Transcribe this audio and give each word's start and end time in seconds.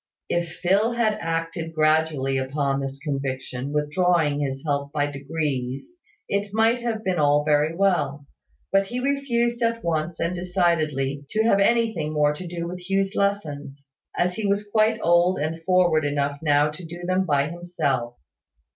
If 0.29 0.53
Phil 0.63 0.93
had 0.93 1.13
acted 1.21 1.75
gradually 1.75 2.35
upon 2.39 2.79
this 2.79 2.97
conviction, 2.97 3.71
withdrawing 3.71 4.39
his 4.39 4.63
help 4.65 4.91
by 4.91 5.05
degrees, 5.05 5.91
it 6.27 6.51
might 6.55 6.79
have 6.81 7.03
been 7.03 7.19
all 7.19 7.43
very 7.45 7.75
well: 7.75 8.25
but 8.71 8.87
he 8.87 8.99
refused 8.99 9.61
at 9.61 9.83
once 9.83 10.19
and 10.19 10.33
decidedly 10.33 11.23
to 11.29 11.43
have 11.43 11.59
anything 11.59 12.13
more 12.13 12.33
to 12.33 12.47
do 12.47 12.67
with 12.67 12.89
Hugh's 12.89 13.13
lessons, 13.13 13.85
as 14.17 14.33
he 14.33 14.47
was 14.47 14.67
quite 14.71 14.99
old 15.03 15.37
and 15.37 15.61
forward 15.65 16.03
enough 16.03 16.39
now 16.41 16.71
to 16.71 16.83
do 16.83 17.03
them 17.05 17.23
by 17.23 17.49
himself. 17.49 18.17